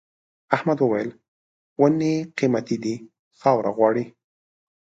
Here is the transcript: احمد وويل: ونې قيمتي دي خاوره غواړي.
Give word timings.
احمد 0.55 0.77
وويل: 0.81 1.09
ونې 1.79 2.13
قيمتي 2.37 2.77
دي 2.83 2.95
خاوره 3.39 3.71
غواړي. 3.77 4.05